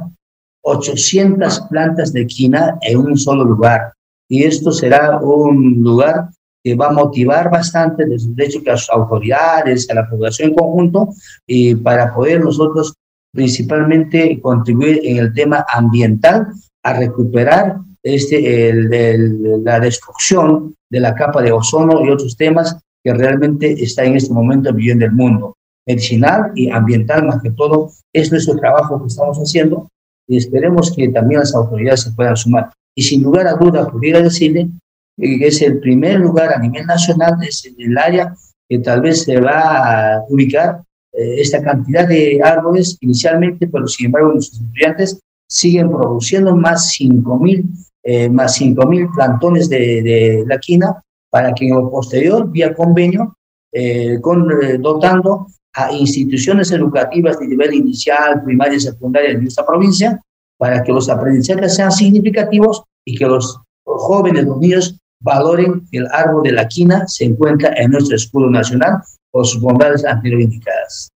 800 0.63 1.67
plantas 1.69 2.13
de 2.13 2.25
quina 2.27 2.77
en 2.81 2.97
un 2.97 3.17
solo 3.17 3.43
lugar. 3.43 3.93
Y 4.29 4.43
esto 4.43 4.71
será 4.71 5.19
un 5.19 5.81
lugar 5.81 6.29
que 6.63 6.75
va 6.75 6.87
a 6.87 6.93
motivar 6.93 7.49
bastante, 7.49 8.05
de 8.05 8.45
hecho, 8.45 8.61
que 8.63 8.69
a 8.69 8.73
las 8.73 8.89
autoridades, 8.89 9.89
a 9.89 9.95
la 9.95 10.09
población 10.09 10.49
en 10.49 10.55
conjunto, 10.55 11.09
y 11.47 11.75
para 11.75 12.13
poder 12.13 12.43
nosotros 12.43 12.93
principalmente 13.33 14.39
contribuir 14.41 15.01
en 15.03 15.17
el 15.17 15.33
tema 15.33 15.65
ambiental 15.73 16.47
a 16.83 16.93
recuperar 16.93 17.77
este, 18.03 18.69
el, 18.69 19.63
la 19.63 19.79
destrucción 19.79 20.75
de 20.89 20.99
la 20.99 21.15
capa 21.15 21.41
de 21.41 21.51
ozono 21.51 22.03
y 22.05 22.09
otros 22.09 22.35
temas 22.35 22.77
que 23.03 23.13
realmente 23.13 23.83
está 23.83 24.03
en 24.03 24.15
este 24.15 24.33
momento 24.33 24.73
viviendo 24.73 25.05
el 25.05 25.11
mundo. 25.11 25.55
Medicinal 25.87 26.51
y 26.55 26.69
ambiental, 26.69 27.25
más 27.25 27.41
que 27.41 27.51
todo, 27.51 27.91
es 28.13 28.31
nuestro 28.31 28.55
trabajo 28.57 29.01
que 29.01 29.07
estamos 29.07 29.37
haciendo 29.37 29.87
y 30.27 30.37
esperemos 30.37 30.93
que 30.95 31.09
también 31.09 31.39
las 31.39 31.55
autoridades 31.55 32.01
se 32.01 32.11
puedan 32.11 32.37
sumar 32.37 32.71
y 32.95 33.03
sin 33.03 33.23
lugar 33.23 33.47
a 33.47 33.53
duda 33.53 33.89
pudiera 33.89 34.21
decirle 34.21 34.69
que 35.17 35.47
es 35.47 35.61
el 35.61 35.79
primer 35.79 36.19
lugar 36.19 36.53
a 36.53 36.59
nivel 36.59 36.85
nacional, 36.85 37.35
es 37.41 37.69
el 37.77 37.97
área 37.97 38.35
que 38.67 38.79
tal 38.79 39.01
vez 39.01 39.23
se 39.23 39.39
va 39.39 40.15
a 40.15 40.25
ubicar 40.29 40.81
eh, 41.13 41.41
esta 41.41 41.61
cantidad 41.61 42.07
de 42.07 42.39
árboles 42.43 42.97
inicialmente, 43.01 43.67
pero 43.67 43.87
sin 43.87 44.07
embargo 44.07 44.33
nuestros 44.33 44.61
estudiantes 44.61 45.19
siguen 45.51 45.89
produciendo 45.89 46.55
más 46.55 46.95
5.000 46.97 47.65
eh, 48.03 48.29
más 48.29 48.59
5.000 48.59 49.13
plantones 49.13 49.69
de, 49.69 50.43
la 50.47 50.57
quina 50.59 51.03
para 51.29 51.53
que 51.53 51.67
en 51.67 51.75
lo 51.75 51.89
posterior, 51.89 52.49
vía 52.49 52.73
convenio, 52.73 53.37
eh, 53.71 54.19
con, 54.21 54.51
eh, 54.63 54.77
dotando 54.79 55.47
a 55.73 55.91
instituciones 55.91 56.71
educativas 56.71 57.39
de 57.39 57.47
nivel 57.47 57.73
inicial, 57.73 58.43
primaria 58.43 58.77
y 58.77 58.81
secundaria 58.81 59.29
de 59.29 59.37
nuestra 59.41 59.65
provincia, 59.65 60.19
para 60.57 60.83
que 60.83 60.91
los 60.91 61.09
aprendizajes 61.09 61.75
sean 61.75 61.91
significativos 61.91 62.83
y 63.05 63.17
que 63.17 63.25
los 63.25 63.59
jóvenes, 63.85 64.45
los 64.45 64.57
niños, 64.57 64.97
valoren 65.21 65.85
que 65.91 65.99
el 65.99 66.07
árbol 66.07 66.43
de 66.43 66.53
la 66.53 66.67
quina 66.67 67.07
se 67.07 67.25
encuentra 67.25 67.71
en 67.77 67.91
nuestro 67.91 68.15
escudo 68.15 68.49
nacional 68.49 69.01
por 69.31 69.45
sus 69.45 69.61
bondades 69.61 70.03
anteriormente 70.03 70.55
indicadas. 70.55 71.11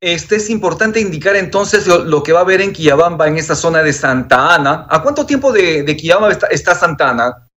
Este 0.00 0.36
es 0.36 0.48
importante 0.48 1.00
indicar 1.00 1.34
entonces 1.34 1.86
lo, 1.86 2.22
que 2.22 2.32
va 2.32 2.40
a 2.40 2.42
haber 2.42 2.60
en 2.60 2.72
Quillabamba, 2.72 3.26
en 3.26 3.36
esta 3.36 3.56
zona 3.56 3.82
de 3.82 3.92
Santa 3.92 4.54
Ana. 4.54 4.86
¿A 4.88 5.02
cuánto 5.02 5.26
tiempo 5.26 5.50
de, 5.50 5.82
de 5.82 5.96
Quillabamba 5.96 6.36
está, 6.50 6.74
Santa 6.74 7.10
Ana? 7.10 7.48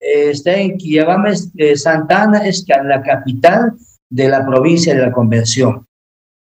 está 0.00 0.54
en 0.54 0.76
Quillabamba, 0.76 1.32
eh, 1.56 1.76
Santa 1.76 2.22
Ana 2.22 2.46
es 2.46 2.64
la 2.68 3.02
capital 3.02 3.72
de 4.10 4.28
la 4.28 4.44
provincia 4.44 4.94
de 4.94 5.02
la 5.02 5.12
Convención. 5.12 5.84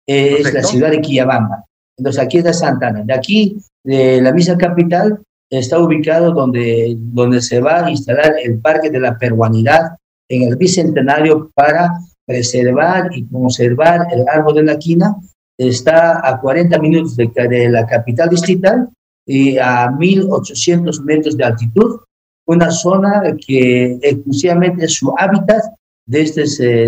es 0.06 0.52
la 0.52 0.62
ciudad 0.62 0.90
de 0.90 1.00
Quillabamba. 1.00 1.64
Entonces 1.98 2.22
aquí 2.22 2.38
está 2.38 2.52
Santana. 2.52 3.02
De 3.04 3.14
aquí, 3.14 3.58
de 3.84 4.20
la 4.20 4.32
misma 4.32 4.56
capital, 4.56 5.20
está 5.50 5.78
ubicado 5.78 6.32
donde, 6.32 6.94
donde 6.98 7.40
se 7.40 7.60
va 7.60 7.86
a 7.86 7.90
instalar 7.90 8.34
el 8.42 8.58
Parque 8.60 8.90
de 8.90 9.00
la 9.00 9.16
Peruanidad 9.18 9.96
en 10.28 10.42
el 10.42 10.56
Bicentenario 10.56 11.50
para 11.54 11.90
preservar 12.26 13.10
y 13.14 13.26
conservar 13.28 14.06
el 14.12 14.24
árbol 14.28 14.56
de 14.56 14.64
la 14.64 14.78
quina. 14.78 15.16
Está 15.58 16.26
a 16.28 16.40
40 16.40 16.78
minutos 16.78 17.16
de, 17.16 17.30
de 17.48 17.68
la 17.68 17.86
capital 17.86 18.28
distrital 18.28 18.88
y 19.26 19.56
a 19.58 19.88
1.800 19.88 21.02
metros 21.02 21.36
de 21.36 21.44
altitud. 21.44 22.00
una 22.48 22.70
zona 22.70 23.22
que 23.44 23.98
exclusivamente 24.02 24.84
es 24.84 24.94
su 24.94 25.12
hábitat 25.18 25.62
de, 26.06 26.20
este, 26.22 26.42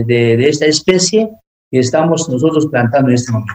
de, 0.05 0.37
de 0.37 0.49
esta 0.49 0.67
especie 0.67 1.31
que 1.71 1.81
estamos 1.81 2.29
nosotros 2.29 2.67
plantando 2.69 3.09
en 3.09 3.15
este 3.17 3.33
momento. 3.33 3.55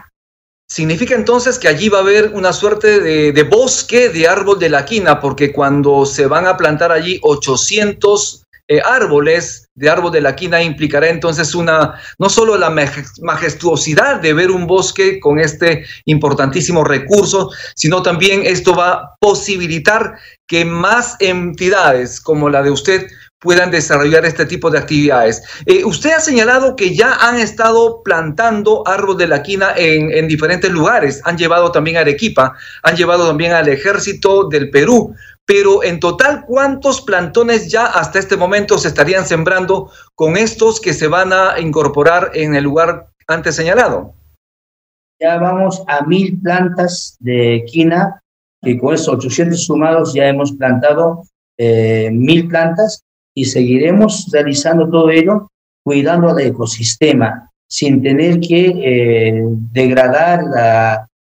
Significa 0.68 1.14
entonces 1.14 1.58
que 1.58 1.68
allí 1.68 1.88
va 1.88 1.98
a 1.98 2.02
haber 2.02 2.32
una 2.34 2.52
suerte 2.52 3.00
de, 3.32 3.42
bosque 3.44 4.08
de 4.08 4.26
árbol 4.26 4.58
de 4.58 4.70
la 4.70 4.84
quina, 4.84 5.20
porque 5.20 5.52
cuando 5.52 6.06
se 6.06 6.26
van 6.26 6.46
a 6.46 6.56
plantar 6.56 6.90
allí 6.90 7.20
800 7.22 8.43
eh, 8.66 8.80
árboles 8.82 9.68
de 9.74 9.90
árbol 9.90 10.12
de 10.12 10.22
la 10.22 10.34
quina 10.34 10.62
implicará 10.62 11.08
entonces 11.08 11.54
una, 11.54 12.00
no 12.18 12.28
solo 12.30 12.56
la 12.56 12.70
majestuosidad 12.70 14.20
de 14.20 14.32
ver 14.32 14.50
un 14.50 14.66
bosque 14.66 15.20
con 15.20 15.38
este 15.38 15.84
importantísimo 16.06 16.82
recurso, 16.84 17.50
sino 17.74 18.02
también 18.02 18.42
esto 18.44 18.74
va 18.74 18.92
a 18.92 19.16
posibilitar 19.20 20.14
que 20.46 20.64
más 20.64 21.16
entidades 21.20 22.20
como 22.20 22.48
la 22.48 22.62
de 22.62 22.70
usted 22.70 23.06
puedan 23.44 23.70
desarrollar 23.70 24.24
este 24.24 24.46
tipo 24.46 24.70
de 24.70 24.78
actividades. 24.78 25.42
Eh, 25.66 25.84
usted 25.84 26.12
ha 26.12 26.20
señalado 26.20 26.74
que 26.74 26.94
ya 26.94 27.12
han 27.20 27.38
estado 27.38 28.02
plantando 28.02 28.82
árboles 28.86 29.18
de 29.18 29.26
la 29.26 29.42
quina 29.42 29.74
en, 29.76 30.10
en, 30.10 30.26
diferentes 30.26 30.70
lugares. 30.70 31.20
Han 31.24 31.36
llevado 31.36 31.70
también 31.70 31.98
a 31.98 32.00
Arequipa, 32.00 32.56
han 32.82 32.96
llevado 32.96 33.28
también 33.28 33.52
al 33.52 33.68
ejército 33.68 34.48
del 34.48 34.70
Perú. 34.70 35.14
Pero 35.46 35.84
en 35.84 36.00
total, 36.00 36.44
¿cuántos 36.46 37.02
plantones 37.02 37.70
ya 37.70 37.86
hasta 37.86 38.18
este 38.18 38.36
momento 38.36 38.78
se 38.78 38.88
estarían 38.88 39.26
sembrando 39.26 39.90
con 40.14 40.36
estos 40.36 40.80
que 40.80 40.94
se 40.94 41.06
van 41.06 41.32
a 41.32 41.60
incorporar 41.60 42.30
en 42.34 42.54
el 42.54 42.64
lugar 42.64 43.08
antes 43.26 43.56
señalado? 43.56 44.14
Ya 45.20 45.38
vamos 45.38 45.82
a 45.86 46.04
mil 46.06 46.40
plantas 46.40 47.16
de 47.20 47.64
quina 47.66 48.20
y 48.62 48.78
con 48.78 48.94
esos 48.94 49.08
800 49.08 49.62
sumados 49.62 50.14
ya 50.14 50.26
hemos 50.26 50.52
plantado 50.52 51.24
eh, 51.58 52.10
mil 52.10 52.48
plantas 52.48 53.04
y 53.34 53.44
seguiremos 53.44 54.28
realizando 54.32 54.88
todo 54.88 55.10
ello 55.10 55.48
cuidando 55.84 56.30
al 56.30 56.40
ecosistema 56.40 57.50
sin 57.68 58.02
tener 58.02 58.40
que 58.40 58.66
eh, 58.66 59.44
degradar 59.72 60.40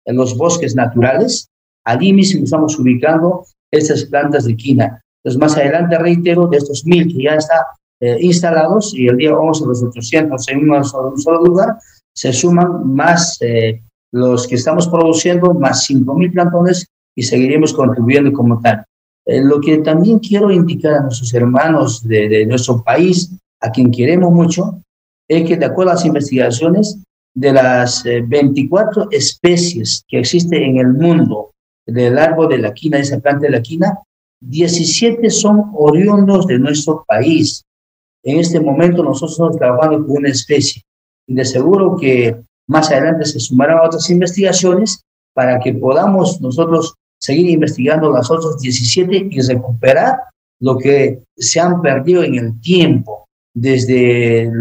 los 0.06 0.38
bosques 0.38 0.76
naturales. 0.76 1.50
Allí 1.86 2.14
mismo 2.14 2.44
estamos 2.44 2.78
ubicando 2.80 3.46
estas 3.72 4.06
plantas 4.06 4.46
de 4.46 4.56
quina. 4.56 5.02
Entonces, 5.24 5.40
más 5.40 5.58
adelante, 5.58 5.98
reitero, 5.98 6.48
de 6.48 6.58
estos 6.58 6.86
mil 6.86 7.08
que 7.08 7.24
ya 7.24 7.36
están 7.36 7.64
eh, 8.00 8.18
instalados 8.22 8.94
y 8.94 9.08
el 9.08 9.18
día 9.18 9.36
11 9.36 9.66
los 9.66 9.84
800 9.84 10.48
en 10.50 10.70
un 10.70 10.86
solo, 10.86 11.44
lugar, 11.44 11.78
se 12.14 12.32
suman 12.32 12.94
más 12.94 13.38
eh, 13.42 13.82
los 14.12 14.48
que 14.48 14.56
estamos 14.56 14.88
produciendo, 14.88 15.54
más 15.54 15.88
5.000 15.90 16.32
plantones 16.32 16.86
y 17.16 17.24
seguiremos 17.24 17.74
contribuyendo 17.74 18.32
como 18.32 18.60
tal. 18.62 18.86
Eh, 19.26 19.42
lo 19.44 19.60
que 19.60 19.80
también 19.80 20.20
quiero 20.20 20.52
indicar 20.52 20.94
a 20.94 21.02
nuestros 21.02 21.34
hermanos 21.34 22.08
de, 22.08 22.46
nuestro 22.46 22.82
país, 22.84 23.32
a 23.60 23.72
quien 23.72 23.92
queremos 23.92 24.32
mucho, 24.32 24.80
es 25.28 25.48
que 25.48 25.58
de 25.58 25.66
acuerdo 25.66 25.92
a 25.92 25.96
las 25.96 26.06
investigaciones, 26.06 26.98
de 27.36 27.54
las 27.54 28.04
24 28.04 29.04
eh, 29.04 29.08
especies 29.12 30.04
que 30.08 30.20
existen 30.20 30.64
en 30.64 30.78
el 30.78 30.94
mundo 30.94 31.52
del 31.88 32.18
árbol 32.18 32.50
de 32.50 32.60
la 32.60 32.74
quina, 32.74 33.00
esa 33.00 33.20
planta 33.20 33.48
de 33.48 33.52
la 33.52 33.62
quina, 33.62 34.00
17 34.42 35.30
son 35.30 35.72
oriundos 35.74 36.46
de 36.46 36.60
nuestro 36.60 37.04
país. 37.08 37.64
En 38.24 38.40
este 38.40 38.60
momento 38.60 39.04
nosotros 39.04 39.32
estamos 39.32 39.58
trabajando 39.58 40.06
con 40.06 40.18
una 40.18 40.30
especie 40.30 40.84
y 41.28 41.34
de 41.34 41.46
seguro 41.46 41.96
que 41.98 42.36
más 42.68 42.92
adelante 42.92 43.26
se 43.26 43.40
sumarán 43.40 43.80
otras 43.86 44.10
investigaciones 44.10 45.02
para 45.34 45.60
que 45.60 45.74
podamos 45.74 46.42
nosotros 46.42 46.96
seguir 47.20 47.50
investigando 47.50 48.12
las 48.12 48.30
otras 48.30 48.60
17 48.60 49.30
y 49.32 49.42
recuperar 49.42 50.18
lo 50.60 50.78
que 50.78 51.24
se 51.36 51.60
han 51.60 51.82
perdido 51.82 52.24
en 52.24 52.36
el 52.36 52.62
tiempo 52.62 53.26
desde, 53.56 54.52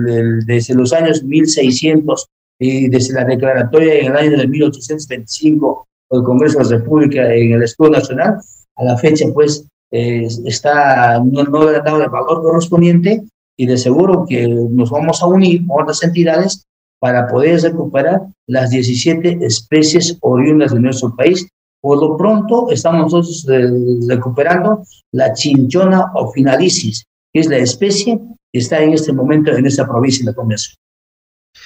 desde 0.46 0.74
los 0.74 0.92
años 0.92 1.22
1600 1.22 2.26
y 2.58 2.88
desde 2.88 3.14
la 3.14 3.24
declaratoria 3.24 3.94
en 3.94 4.06
el 4.06 4.16
año 4.16 4.38
de 4.38 4.46
1825 4.46 5.86
del 6.10 6.22
Congreso 6.22 6.58
de 6.58 6.64
la 6.64 6.70
República 6.78 7.34
en 7.34 7.52
el 7.52 7.62
Escudo 7.62 7.90
Nacional, 7.90 8.38
a 8.76 8.84
la 8.84 8.96
fecha 8.96 9.26
pues 9.32 9.66
eh, 9.90 10.26
está, 10.44 11.20
no, 11.20 11.44
no 11.44 11.70
le 11.70 11.78
dado 11.80 12.02
el 12.02 12.10
valor 12.10 12.42
correspondiente 12.42 13.22
y 13.56 13.66
de 13.66 13.78
seguro 13.78 14.26
que 14.28 14.46
nos 14.46 14.90
vamos 14.90 15.22
a 15.22 15.26
unir 15.26 15.66
con 15.66 15.82
otras 15.82 16.02
entidades 16.02 16.64
para 16.98 17.26
poder 17.28 17.60
recuperar 17.62 18.22
las 18.46 18.70
17 18.70 19.38
especies 19.40 20.16
oriundas 20.20 20.72
de 20.72 20.80
nuestro 20.80 21.14
país 21.14 21.46
por 21.86 22.00
lo 22.00 22.16
pronto 22.16 22.68
estamos 22.70 23.12
nosotros 23.12 23.46
eh, 23.48 23.70
recuperando 24.08 24.82
la 25.12 25.32
chinchona 25.32 26.10
finalicis, 26.34 27.06
que 27.32 27.40
es 27.40 27.46
la 27.46 27.58
especie 27.58 28.18
que 28.52 28.58
está 28.58 28.82
en 28.82 28.92
este 28.92 29.12
momento 29.12 29.52
en 29.52 29.66
esta 29.66 29.86
provincia 29.86 30.26
de 30.26 30.34
Comercio. 30.34 30.74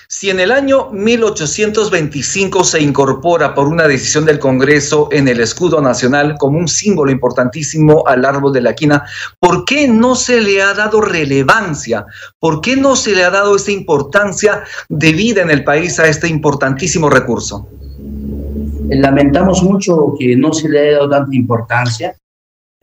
Si 0.09 0.29
en 0.29 0.41
el 0.41 0.51
año 0.51 0.91
1825 0.91 2.65
se 2.65 2.83
incorpora 2.83 3.55
por 3.55 3.69
una 3.69 3.87
decisión 3.87 4.25
del 4.25 4.41
Congreso 4.41 5.09
en 5.13 5.29
el 5.29 5.41
escudo 5.41 5.81
nacional 5.81 6.35
como 6.37 6.59
un 6.59 6.67
símbolo 6.67 7.13
importantísimo 7.13 8.05
al 8.07 8.25
árbol 8.25 8.53
de 8.53 8.61
la 8.61 8.75
quina, 8.75 9.05
¿por 9.39 9.65
qué 9.65 9.87
no 9.87 10.17
se 10.17 10.41
le 10.41 10.63
ha 10.63 10.75
dado 10.75 11.01
relevancia? 11.01 12.07
¿Por 12.41 12.61
qué 12.61 12.77
no 12.77 12.97
se 12.97 13.15
le 13.15 13.23
ha 13.23 13.31
dado 13.31 13.55
esa 13.55 13.71
importancia 13.71 14.65
de 14.89 15.13
vida 15.13 15.43
en 15.43 15.51
el 15.51 15.63
país 15.63 15.99
a 16.01 16.09
este 16.09 16.27
importantísimo 16.27 17.09
recurso? 17.09 17.69
Lamentamos 18.89 19.63
mucho 19.63 20.15
que 20.19 20.35
no 20.35 20.53
se 20.53 20.69
le 20.69 20.81
haya 20.81 20.97
dado 20.97 21.11
tanta 21.11 21.37
importancia. 21.37 22.17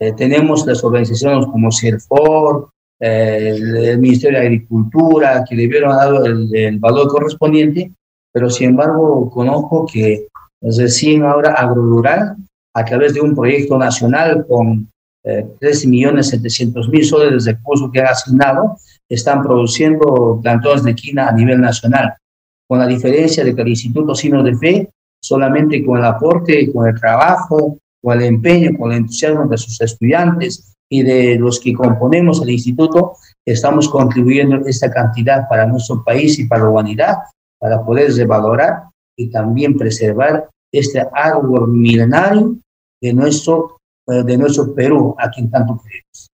Eh, 0.00 0.12
tenemos 0.12 0.66
las 0.66 0.82
organizaciones 0.82 1.44
como 1.46 1.70
CERFOR, 1.70 2.70
eh, 3.00 3.54
el, 3.56 3.98
Ministerio 3.98 4.38
de 4.38 4.46
Agricultura, 4.46 5.44
que 5.48 5.54
debieron 5.54 5.92
haber 5.92 6.14
dado 6.14 6.26
el, 6.26 6.78
valor 6.78 7.08
correspondiente, 7.08 7.92
pero 8.32 8.50
sin 8.50 8.70
embargo 8.70 9.30
conozco 9.30 9.86
que 9.86 10.26
recién 10.60 11.22
ahora 11.22 11.54
AgroRural, 11.54 12.36
a 12.74 12.84
través 12.84 13.14
de 13.14 13.20
un 13.20 13.34
proyecto 13.34 13.78
nacional 13.78 14.46
con 14.48 14.88
eh, 15.24 15.46
3.700.000 15.60 17.02
soles 17.04 17.44
de 17.44 17.52
recursos 17.52 17.90
que 17.92 18.00
ha 18.00 18.10
asignado, 18.10 18.76
están 19.08 19.42
produciendo 19.42 20.38
plantones 20.42 20.84
de 20.84 20.94
quina 20.94 21.28
a 21.28 21.32
nivel 21.32 21.60
nacional, 21.60 22.14
con 22.68 22.78
la 22.78 22.86
diferencia 22.86 23.44
de 23.44 23.54
que 23.54 23.62
el 23.62 23.68
Instituto 23.68 24.14
Sino 24.14 24.42
de 24.42 24.56
Fe 24.56 24.90
solamente 25.20 25.84
con 25.84 25.98
el 25.98 26.04
aporte, 26.04 26.70
con 26.72 26.86
el 26.88 26.98
trabajo, 26.98 27.78
con 28.00 28.20
el 28.20 28.26
empeño, 28.26 28.76
con 28.78 28.92
el 28.92 28.98
entusiasmo 28.98 29.46
de 29.46 29.58
sus 29.58 29.80
estudiantes 29.80 30.76
y 30.90 31.02
de 31.02 31.36
los 31.36 31.60
que 31.60 31.74
componemos 31.74 32.42
el 32.42 32.50
instituto, 32.50 33.14
estamos 33.44 33.88
contribuyendo 33.88 34.56
esta 34.66 34.90
cantidad 34.90 35.48
para 35.48 35.66
nuestro 35.66 36.02
país 36.02 36.38
y 36.38 36.46
para 36.46 36.64
la 36.64 36.70
humanidad, 36.70 37.16
para 37.58 37.84
poder 37.84 38.12
revalorar 38.14 38.84
y 39.16 39.30
también 39.30 39.76
preservar 39.76 40.48
este 40.72 41.06
árbol 41.12 41.68
milenario 41.68 42.56
de 43.00 43.12
nuestro, 43.12 43.78
eh, 44.06 44.22
de 44.22 44.36
nuestro 44.36 44.74
Perú, 44.74 45.14
a 45.18 45.30
quien 45.30 45.50
tanto 45.50 45.80
queremos. 45.82 46.28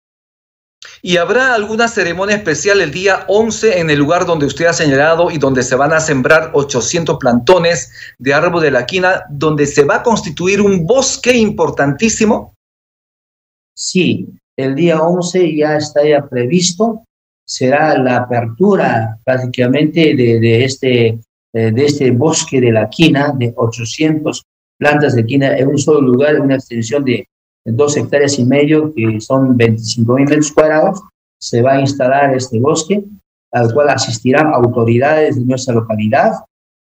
¿Y 1.04 1.16
habrá 1.16 1.54
alguna 1.54 1.88
ceremonia 1.88 2.36
especial 2.36 2.80
el 2.80 2.92
día 2.92 3.24
11 3.26 3.80
en 3.80 3.90
el 3.90 3.98
lugar 3.98 4.24
donde 4.24 4.46
usted 4.46 4.66
ha 4.66 4.72
señalado 4.72 5.32
y 5.32 5.38
donde 5.38 5.64
se 5.64 5.74
van 5.74 5.92
a 5.92 6.00
sembrar 6.00 6.50
800 6.54 7.18
plantones 7.18 7.92
de 8.18 8.32
árbol 8.32 8.62
de 8.62 8.70
la 8.70 8.86
quina, 8.86 9.24
donde 9.28 9.66
se 9.66 9.84
va 9.84 9.96
a 9.96 10.02
constituir 10.02 10.60
un 10.60 10.86
bosque 10.86 11.36
importantísimo? 11.36 12.54
Sí, 13.74 14.28
el 14.56 14.74
día 14.74 15.00
11 15.00 15.56
ya 15.56 15.76
está 15.76 16.04
ya 16.04 16.26
previsto, 16.26 17.04
será 17.44 17.98
la 17.98 18.18
apertura 18.18 19.18
prácticamente 19.24 20.14
de, 20.14 20.64
este, 20.64 21.18
eh, 21.52 21.72
de 21.72 21.84
este 21.84 22.10
bosque 22.10 22.60
de 22.60 22.72
la 22.72 22.88
quina, 22.88 23.32
de 23.36 23.52
800 23.54 24.42
plantas 24.78 25.14
de 25.14 25.24
quina 25.24 25.56
en 25.56 25.68
un 25.68 25.78
solo 25.78 26.00
lugar, 26.00 26.36
en 26.36 26.42
una 26.42 26.56
extensión 26.56 27.04
de 27.04 27.28
dos 27.64 27.96
hectáreas 27.96 28.38
y 28.38 28.44
medio, 28.44 28.92
que 28.94 29.20
son 29.20 29.56
25 29.56 30.14
mil 30.14 30.24
metros 30.24 30.52
cuadrados, 30.52 31.00
se 31.38 31.62
va 31.62 31.74
a 31.74 31.80
instalar 31.80 32.34
este 32.34 32.58
bosque, 32.60 33.04
al 33.52 33.72
cual 33.72 33.90
asistirán 33.90 34.52
autoridades 34.52 35.36
de 35.36 35.44
nuestra 35.44 35.74
localidad 35.74 36.32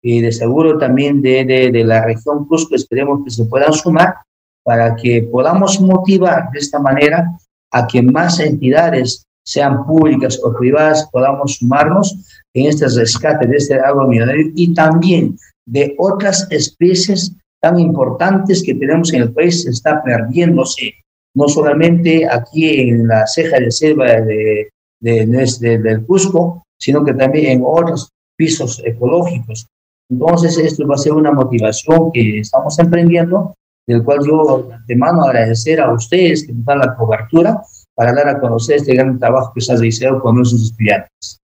y 0.02 0.20
de 0.20 0.32
seguro 0.32 0.78
también 0.78 1.22
de, 1.22 1.44
de, 1.44 1.84
la 1.84 2.04
región 2.04 2.46
Cusco, 2.46 2.74
esperemos 2.74 3.24
que 3.24 3.30
se 3.30 3.44
puedan 3.46 3.72
sumar 3.72 4.16
para 4.62 4.94
que 4.96 5.22
podamos 5.30 5.80
motivar 5.80 6.50
de 6.52 6.58
esta 6.58 6.78
manera 6.78 7.30
a 7.74 7.86
que 7.86 8.00
más 8.02 8.38
entidades, 8.38 9.26
sean 9.44 9.84
públicas 9.84 10.40
o 10.42 10.54
privadas, 10.54 11.08
podamos 11.12 11.56
sumarnos 11.56 12.16
en 12.54 12.66
este 12.66 12.86
rescate 12.88 13.46
de 13.46 13.56
este 13.56 13.74
agua 13.74 14.06
milenario 14.06 14.52
y 14.54 14.72
también 14.72 15.36
de 15.66 15.94
otras 15.98 16.46
especies 16.50 17.32
tan 17.60 17.78
importantes 17.78 18.62
que 18.62 18.74
tenemos 18.74 19.12
en 19.12 19.22
el 19.22 19.32
país 19.32 19.66
está 19.66 20.02
perdiéndose, 20.02 20.94
no 21.34 21.48
solamente 21.48 22.26
aquí 22.30 22.88
en 22.88 23.08
la 23.08 23.26
ceja 23.26 23.58
de 23.58 23.70
selva 23.70 24.06
de, 24.20 24.68
de, 25.00 25.78
del 25.82 26.06
Cusco, 26.06 26.62
sino 26.78 27.04
que 27.04 27.14
también 27.14 27.46
en 27.46 27.62
otros 27.66 28.10
pisos 28.38 28.80
ecológicos. 28.84 29.66
Entonces, 30.10 30.58
esto 30.58 30.86
va 30.86 30.94
a 30.94 30.98
ser 30.98 31.12
una 31.12 31.32
motivación 31.32 32.12
que 32.12 32.40
estamos 32.40 32.78
emprendiendo, 32.78 33.54
del 33.86 34.02
cual 34.02 34.20
yo 34.26 34.68
de 34.86 34.96
mano 34.96 35.24
agradecer 35.24 35.80
a 35.80 35.92
ustedes 35.92 36.46
que 36.46 36.52
nos 36.52 36.64
dan 36.64 36.78
la 36.78 36.94
cobertura 36.96 37.62
para 37.94 38.12
dar 38.12 38.28
a 38.28 38.40
conocer 38.40 38.76
este 38.76 38.94
gran 38.94 39.18
trabajo 39.18 39.52
que 39.54 39.60
se 39.60 39.72
ha 39.72 39.76
realizado 39.76 40.20
con 40.20 40.36
nuestros 40.36 40.62
estudiantes. 40.62 41.40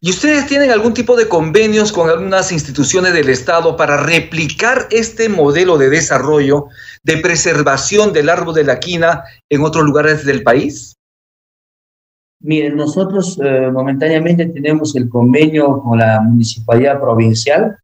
¿Y 0.00 0.10
ustedes 0.10 0.46
tienen 0.46 0.70
algún 0.70 0.94
tipo 0.94 1.16
de 1.16 1.28
convenios 1.28 1.92
con 1.92 2.10
algunas 2.10 2.52
instituciones 2.52 3.14
del 3.14 3.28
Estado 3.28 3.76
para 3.76 3.96
replicar 3.96 4.86
este 4.90 5.28
modelo 5.28 5.78
de 5.78 5.90
desarrollo, 5.90 6.66
de 7.02 7.18
preservación 7.18 8.12
del 8.12 8.28
árbol 8.28 8.54
de 8.54 8.64
la 8.64 8.78
quina 8.78 9.24
en 9.48 9.62
otros 9.62 9.84
lugares 9.84 10.24
del 10.24 10.42
país? 10.42 10.96
Miren, 12.42 12.76
nosotros 12.76 13.38
eh, 13.42 13.70
momentáneamente 13.70 14.46
tenemos 14.46 14.96
el 14.96 15.08
convenio 15.08 15.80
con 15.82 15.98
la 15.98 16.20
Municipalidad 16.20 16.98
Provincial 16.98 17.76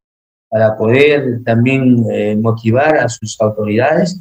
para 0.57 0.75
poder 0.75 1.45
también 1.45 2.03
eh, 2.11 2.35
motivar 2.35 2.97
a 2.97 3.11
sus 3.11 3.39
autoridades 3.43 4.19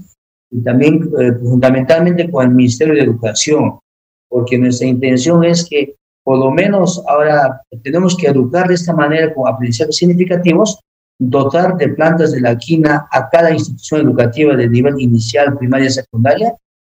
y 0.51 0.61
también 0.61 1.09
eh, 1.17 1.31
fundamentalmente 1.31 2.29
con 2.29 2.45
el 2.45 2.53
Ministerio 2.53 2.93
de 2.93 3.03
Educación, 3.03 3.79
porque 4.27 4.57
nuestra 4.57 4.85
intención 4.85 5.45
es 5.45 5.65
que 5.69 5.95
por 6.25 6.37
lo 6.37 6.51
menos 6.51 7.01
ahora 7.07 7.61
tenemos 7.81 8.17
que 8.17 8.27
educar 8.27 8.67
de 8.67 8.73
esta 8.73 8.91
manera 8.91 9.33
con 9.33 9.47
aprendizajes 9.47 9.95
significativos, 9.95 10.77
dotar 11.17 11.77
de 11.77 11.87
plantas 11.87 12.33
de 12.33 12.41
la 12.41 12.57
quina 12.57 13.07
a 13.13 13.29
cada 13.29 13.51
institución 13.51 14.01
educativa 14.01 14.57
de 14.57 14.67
nivel 14.67 14.99
inicial, 14.99 15.57
primaria 15.57 15.87
y 15.87 15.91
secundaria, 15.91 16.53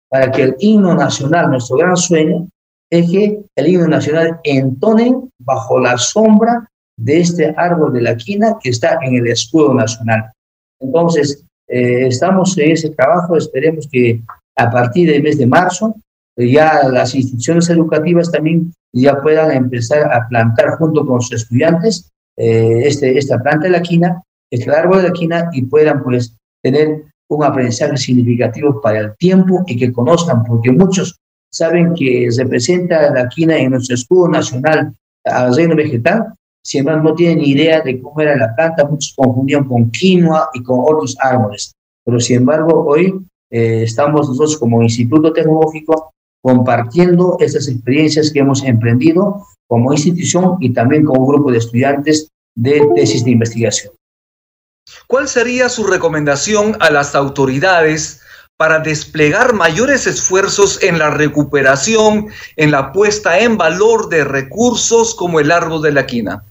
para 0.09 0.33
que 0.33 0.45
el 0.45 0.57
himno 0.61 0.95
nacional, 0.95 1.51
nuestro 1.51 1.77
gran 1.77 1.99
sueño, 1.99 2.49
es 2.91 3.11
que 3.11 3.43
el 3.55 3.69
himno 3.69 3.89
nacional 3.89 4.41
entone 4.45 5.15
bajo 5.41 5.79
la 5.79 5.99
sombra 5.99 6.71
de 6.99 7.21
este 7.21 7.55
árbol 7.57 7.93
de 7.93 8.03
la 8.03 8.17
quina 8.17 8.57
que 8.61 8.71
está 8.71 8.99
en 9.03 9.17
el 9.17 9.27
escudo 9.29 9.75
nacional. 9.75 10.33
Entonces, 10.81 11.45
eh, 11.69 12.07
estamos 12.07 12.57
en 12.59 12.73
ese 12.73 12.91
trabajo, 12.91 13.37
esperemos 13.37 13.89
que 13.91 14.23
a 14.57 14.71
partir 14.71 15.11
del 15.11 15.23
mes 15.23 15.39
de 15.39 15.47
marzo 15.47 15.97
eh, 16.37 16.51
ya 16.51 16.89
las 16.89 17.15
instituciones 17.15 17.69
educativas 17.71 18.31
también 18.31 18.73
ya 18.93 19.21
puedan 19.21 19.51
empezar 19.51 20.13
a 20.13 20.27
plantar 20.29 20.77
junto 20.79 21.07
con 21.07 21.21
sus 21.21 21.43
estudiantes 21.43 22.11
eh, 22.37 22.83
este, 22.85 23.19
esta 23.19 23.39
planta 23.39 23.65
de 23.65 23.71
la 23.71 23.83
quina, 23.83 24.23
este 24.51 24.71
árbol 24.71 25.03
de 25.03 25.09
la 25.09 25.13
quina 25.13 25.51
y 25.53 25.63
puedan 25.63 26.03
pues 26.03 26.37
tener 26.63 27.05
un 27.29 27.45
aprendizaje 27.45 27.97
significativo 27.97 28.81
para 28.81 29.01
el 29.01 29.17
tiempo 29.17 29.65
y 29.67 29.77
que 29.77 29.93
conozcan, 29.93 30.45
porque 30.45 30.71
muchos 30.71 31.19
saben 31.51 31.95
que 31.95 32.29
representa 32.37 33.13
la 33.13 33.29
quina 33.29 33.57
en 33.57 33.73
nuestro 33.73 33.95
escudo 33.95 34.29
nacional 34.29 34.93
al 35.25 35.57
reino 35.57 35.75
vegetal, 35.75 36.35
sin 36.67 36.81
embargo 36.81 37.11
no 37.11 37.15
tienen 37.15 37.45
idea 37.45 37.81
de 37.81 38.03
cómo 38.03 38.21
era 38.21 38.37
la 38.37 38.53
planta, 38.57 38.85
muchos 38.85 39.15
confundían 39.15 39.65
con 39.69 39.89
quinoa 39.93 40.51
y 40.53 40.65
con 40.65 40.81
otros 40.81 41.17
árboles, 41.21 41.73
pero 42.05 42.19
sin 42.19 42.39
embargo 42.39 42.85
hoy 42.85 43.15
eh, 43.53 43.85
estamos 43.85 44.29
nosotros 44.29 44.59
como 44.59 44.83
Instituto 44.83 45.33
Tecnológico 45.33 46.13
compartiendo 46.43 47.37
estas 47.39 47.69
experiencias 47.69 48.33
que 48.33 48.41
hemos 48.41 48.65
emprendido 48.65 49.47
como 49.69 49.93
institución 49.93 50.57
y 50.59 50.73
también 50.73 51.05
como 51.05 51.25
grupo 51.25 51.53
de 51.53 51.59
estudiantes 51.59 52.31
de 52.57 52.83
tesis 52.97 53.25
de 53.25 53.31
investigación. 53.31 53.93
¿Cuál 55.07 55.29
sería 55.29 55.69
su 55.69 55.87
recomendación 55.87 56.77
a 56.81 56.91
las 56.91 57.15
autoridades 57.15 58.23
para 58.57 58.81
desplegar 58.81 59.55
mayores 59.55 60.09
esfuerzos 60.09 60.83
en 60.83 60.99
la 60.99 61.11
recuperación, 61.11 62.27
en 62.57 62.73
la 62.73 62.91
puesta 62.93 63.39
en 63.39 63.57
valor 63.57 64.09
de 64.09 64.25
recursos 64.25 65.15
como 65.15 65.39
el 65.39 65.53
árbol 65.53 65.83
de 65.83 65.93
la 65.93 66.07
quina? 66.07 66.43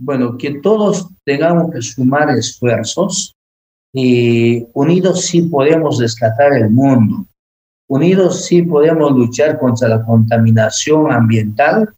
Bueno, 0.00 0.38
que 0.38 0.60
todos 0.60 1.08
tengamos 1.24 1.72
que 1.72 1.82
sumar 1.82 2.30
esfuerzos 2.30 3.34
y 3.92 4.64
unidos 4.72 5.22
sí 5.22 5.42
podemos 5.42 5.98
rescatar 5.98 6.52
el 6.52 6.70
mundo. 6.70 7.26
Unidos 7.88 8.44
sí 8.44 8.62
podemos 8.62 9.10
luchar 9.12 9.58
contra 9.58 9.88
la 9.88 10.04
contaminación 10.04 11.10
ambiental, 11.10 11.88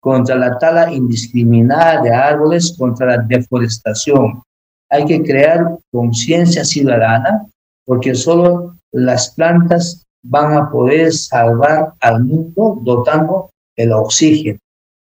contra 0.00 0.34
la 0.34 0.58
tala 0.58 0.92
indiscriminada 0.92 2.02
de 2.02 2.10
árboles, 2.10 2.74
contra 2.76 3.06
la 3.06 3.18
deforestación. 3.18 4.42
Hay 4.90 5.04
que 5.04 5.22
crear 5.22 5.78
conciencia 5.92 6.64
ciudadana 6.64 7.46
porque 7.86 8.14
solo 8.14 8.74
las 8.90 9.32
plantas 9.34 10.04
van 10.24 10.54
a 10.54 10.70
poder 10.70 11.12
salvar 11.12 11.92
al 12.00 12.24
mundo 12.24 12.80
dotando 12.82 13.50
el 13.76 13.92
oxígeno 13.92 14.58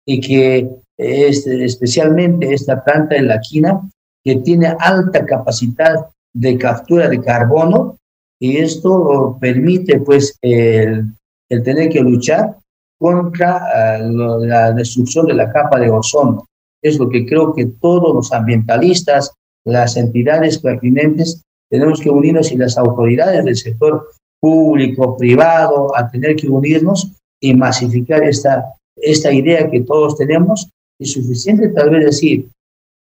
y 0.06 0.20
que 0.20 0.70
este, 0.98 1.66
especialmente 1.66 2.54
esta 2.54 2.84
planta 2.84 3.16
de 3.16 3.24
la 3.24 3.40
quina 3.40 3.82
que 4.24 4.38
tiene 4.38 4.76
alta 4.80 5.26
capacidad 5.26 6.08
de 6.34 6.58
captura 6.58 7.08
de 7.08 7.22
carbono 7.22 7.98
y 8.40 8.58
esto 8.58 9.38
permite 9.40 10.00
pues 10.00 10.38
el, 10.42 11.14
tener 11.48 11.90
que 11.90 12.02
luchar 12.02 12.58
contra 13.00 13.98
eh, 13.98 14.04
la 14.04 14.72
destrucción 14.74 15.28
de 15.28 15.34
la 15.34 15.52
capa 15.52 15.80
de 15.80 15.90
ozono. 15.90 16.48
Es 16.82 17.00
lo 17.00 17.10
que 17.10 17.26
creo 17.26 17.54
que 17.54 17.66
todos 17.66 18.14
los 18.14 18.32
ambientalistas, 18.34 19.32
las 19.66 19.98
entidades 19.98 20.60
pertinentes, 20.60 21.42
tenemos 21.70 22.00
que 22.00 22.10
unirnos 22.10 22.52
y 22.52 22.58
las 22.58 22.78
autoridades 22.78 23.44
del 23.44 23.56
sector 23.56 24.10
público, 24.40 25.18
privado, 25.18 25.96
a 25.96 26.10
tener 26.10 26.36
que 26.36 26.48
unirnos 26.48 27.12
y 27.42 27.54
masificar 27.54 28.24
esta, 28.24 28.74
esta 28.96 29.32
idea 29.32 29.70
que 29.70 29.82
todos 29.82 30.18
tenemos. 30.18 30.70
Es 31.00 31.12
suficiente 31.12 31.70
tal 31.70 31.90
vez 31.90 32.06
decir, 32.06 32.48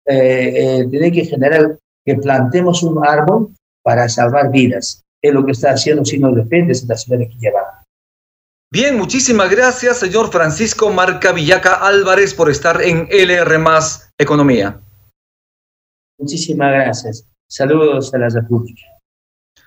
eh, 0.06 0.80
eh, 0.80 0.88
tener 0.90 1.12
que 1.12 1.24
generar 1.24 1.78
que 2.04 2.16
plantemos 2.16 2.82
un 2.82 3.06
árbol 3.06 3.52
para 3.82 4.08
salvar 4.08 4.50
vidas 4.50 5.02
es 5.22 5.32
lo 5.32 5.44
que 5.44 5.52
está 5.52 5.70
haciendo 5.70 6.04
Signos 6.04 6.34
Defendes 6.34 6.82
en 6.82 6.88
la 6.88 6.96
ciudad 6.96 7.18
de 7.18 7.28
Quillabamba. 7.28 7.84
Bien, 8.70 8.96
muchísimas 8.96 9.50
gracias, 9.50 9.98
señor 9.98 10.30
Francisco 10.30 10.90
Marca 10.90 11.32
Villaca 11.32 11.74
Álvarez, 11.74 12.34
por 12.34 12.50
estar 12.50 12.82
en 12.82 13.08
LR 13.10 13.58
Más 13.58 14.10
Economía. 14.18 14.80
Muchísimas 16.18 16.72
gracias. 16.72 17.26
Saludos 17.48 18.12
a 18.12 18.18
la 18.18 18.28
República. 18.28 18.97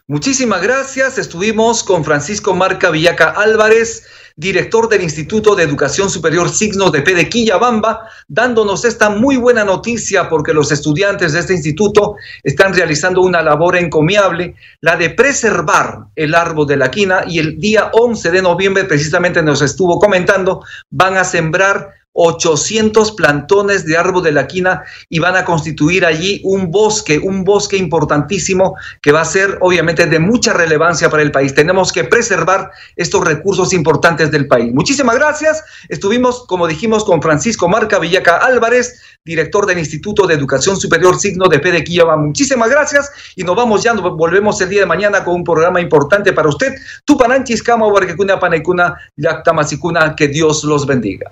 Muchísimas 0.07 0.61
gracias. 0.61 1.17
Estuvimos 1.17 1.83
con 1.83 2.03
Francisco 2.03 2.53
Marca 2.53 2.89
Villaca 2.89 3.29
Álvarez 3.29 4.03
director 4.35 4.89
del 4.89 5.03
Instituto 5.03 5.55
de 5.55 5.63
Educación 5.63 6.09
Superior 6.09 6.49
Signos 6.49 6.91
de 6.91 7.01
P 7.01 7.13
de 7.13 7.29
Quillabamba, 7.29 8.01
dándonos 8.27 8.85
esta 8.85 9.09
muy 9.09 9.37
buena 9.37 9.63
noticia 9.63 10.29
porque 10.29 10.53
los 10.53 10.71
estudiantes 10.71 11.33
de 11.33 11.39
este 11.39 11.53
instituto 11.53 12.15
están 12.43 12.73
realizando 12.73 13.21
una 13.21 13.41
labor 13.41 13.75
encomiable, 13.75 14.55
la 14.79 14.95
de 14.95 15.11
preservar 15.11 16.05
el 16.15 16.33
árbol 16.33 16.67
de 16.67 16.77
la 16.77 16.89
quina 16.89 17.23
y 17.27 17.39
el 17.39 17.59
día 17.59 17.91
11 17.93 18.31
de 18.31 18.41
noviembre 18.41 18.85
precisamente 18.85 19.43
nos 19.43 19.61
estuvo 19.61 19.99
comentando, 19.99 20.63
van 20.89 21.17
a 21.17 21.23
sembrar 21.23 22.00
800 22.13 23.13
plantones 23.13 23.85
de 23.85 23.97
árbol 23.97 24.23
de 24.23 24.31
la 24.31 24.47
quina 24.47 24.83
y 25.09 25.19
van 25.19 25.35
a 25.35 25.45
constituir 25.45 26.05
allí 26.05 26.41
un 26.43 26.71
bosque, 26.71 27.17
un 27.19 27.43
bosque 27.43 27.77
importantísimo 27.77 28.75
que 29.01 29.11
va 29.11 29.21
a 29.21 29.25
ser 29.25 29.57
obviamente 29.61 30.05
de 30.05 30.19
mucha 30.19 30.53
relevancia 30.53 31.09
para 31.09 31.23
el 31.23 31.31
país. 31.31 31.53
Tenemos 31.53 31.91
que 31.91 32.03
preservar 32.03 32.71
estos 32.95 33.23
recursos 33.23 33.73
importantes 33.73 34.31
del 34.31 34.47
país. 34.47 34.73
Muchísimas 34.73 35.15
gracias. 35.15 35.63
Estuvimos, 35.89 36.45
como 36.47 36.67
dijimos, 36.67 37.05
con 37.05 37.21
Francisco 37.21 37.69
Marca 37.69 37.99
Villaca 37.99 38.37
Álvarez, 38.37 39.01
director 39.23 39.65
del 39.65 39.79
Instituto 39.79 40.27
de 40.27 40.33
Educación 40.33 40.77
Superior 40.77 41.19
Signo 41.19 41.47
de 41.47 41.59
P 41.59 41.71
de 41.71 41.81
Muchísimas 42.17 42.69
gracias 42.69 43.11
y 43.35 43.43
nos 43.43 43.55
vamos 43.55 43.83
ya, 43.83 43.93
nos 43.93 44.15
volvemos 44.15 44.59
el 44.61 44.69
día 44.69 44.81
de 44.81 44.85
mañana 44.85 45.23
con 45.23 45.35
un 45.35 45.43
programa 45.43 45.79
importante 45.79 46.33
para 46.33 46.49
usted. 46.49 46.73
Tupananchis, 47.05 47.63
Kama, 47.63 47.87
Huarquecuna, 47.87 48.39
Panecuna, 48.39 48.95
Yactamasicuna, 49.17 50.15
que 50.15 50.27
Dios 50.27 50.63
los 50.63 50.85
bendiga. 50.85 51.31